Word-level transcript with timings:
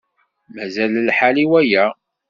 Mazal 0.55 0.93
lḥal 1.07 1.37
i 1.43 1.45
waya. 1.49 1.85